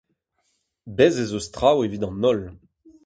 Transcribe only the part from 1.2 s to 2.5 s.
ez eus traoù evit an holl!